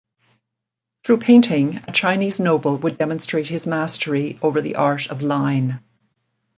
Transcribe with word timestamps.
Through 1.03 1.19
painting 1.19 1.79
a 1.87 1.91
Chinese 1.91 2.39
noble 2.39 2.79
would 2.79 2.97
demonstrate 2.97 3.47
his 3.49 3.67
mastery 3.67 4.39
over 4.41 4.59
the 4.59 4.73
art 4.77 5.11
of 5.11 5.21
line. 5.21 5.79